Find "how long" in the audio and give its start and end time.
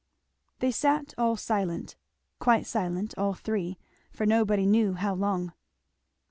4.95-5.53